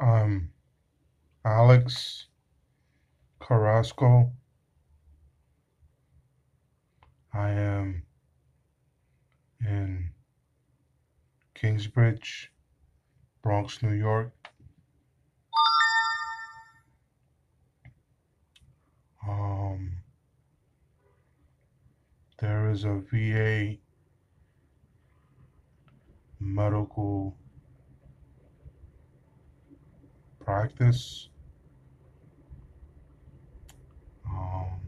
I'm 0.00 0.50
Alex 1.44 2.24
Carrasco. 3.38 4.32
I 7.34 7.50
am 7.50 8.04
in 9.60 10.08
Kingsbridge, 11.52 12.50
Bronx, 13.42 13.82
New 13.82 13.92
York. 13.92 14.32
Um, 19.28 19.98
there 22.38 22.70
is 22.70 22.84
a 22.84 23.02
VA 23.12 23.76
medical 26.38 27.36
practice. 30.50 31.28
Um, 34.26 34.80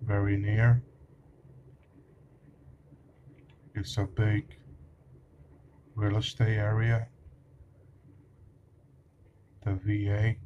very 0.00 0.38
near. 0.38 0.82
It's 3.74 3.98
a 3.98 4.04
big 4.04 4.56
real 5.94 6.16
estate 6.16 6.56
area. 6.56 7.08
The 9.66 9.74
VA. 9.74 10.36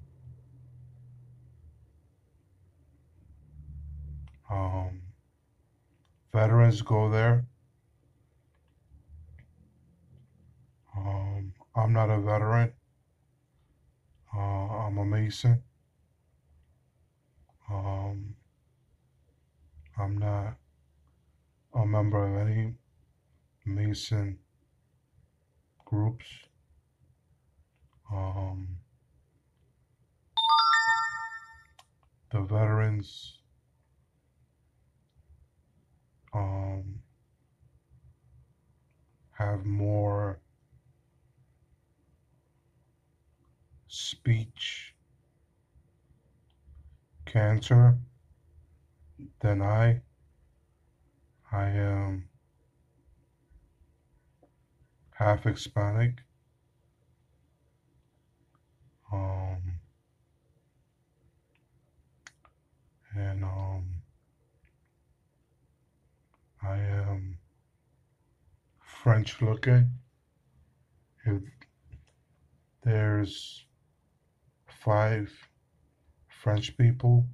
Um, 4.51 5.03
veterans 6.33 6.83
go 6.83 7.09
there. 7.09 7.45
Um, 10.97 11.53
I'm 11.75 11.93
not 11.93 12.11
a 12.11 12.21
veteran. 12.21 12.73
Uh, 14.35 14.39
I'm 14.39 14.99
a 14.99 15.05
Mason. 15.05 15.63
Um, 17.71 18.35
I'm 19.99 20.19
not 20.19 20.57
a 21.75 21.87
member 21.87 22.27
of 22.27 22.47
any 22.47 22.75
Mason 23.65 24.39
groups. 25.85 26.27
Um, 28.13 28.77
the 32.33 32.43
veterans 32.43 33.39
um, 36.35 37.01
have 39.39 39.65
more 39.65 40.41
speech 44.13 44.95
cancer 47.25 47.97
then 49.41 49.63
I. 49.63 50.01
I 51.51 51.69
am 51.69 52.29
half 55.13 55.45
Hispanic. 55.45 56.19
Um, 59.13 59.81
and 63.15 63.45
um, 63.45 63.85
I 66.63 66.77
am 66.77 67.39
French 68.81 69.41
looking. 69.43 69.91
If 71.25 71.43
there's 72.83 73.65
five 74.85 75.31
French 76.43 76.77
people, 76.77 77.25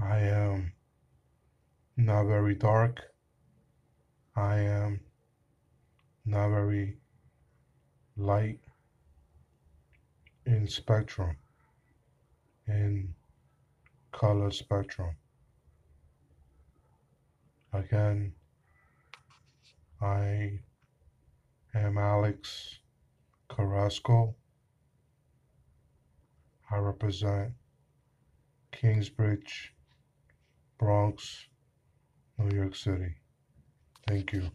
I 0.00 0.18
am 0.20 0.72
not 1.96 2.26
very 2.26 2.54
dark. 2.54 3.00
I 4.36 4.58
am 4.58 5.00
not 6.24 6.50
very 6.50 6.98
light 8.16 8.60
in 10.44 10.68
spectrum, 10.68 11.36
in 12.68 13.14
color 14.12 14.52
spectrum. 14.52 15.16
Again, 17.72 18.32
I 20.00 20.60
am 21.74 21.98
Alex 21.98 22.78
Carrasco. 23.48 24.36
I 26.70 26.78
represent 26.78 27.52
Kingsbridge, 28.72 29.74
Bronx, 30.78 31.46
New 32.38 32.56
York 32.56 32.74
City. 32.74 33.14
Thank 34.06 34.32
you. 34.32 34.50